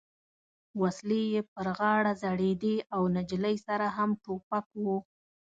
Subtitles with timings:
[0.81, 4.85] وسلې یې پر غاړه ځړېدې او نجلۍ سره هم ټوپک و.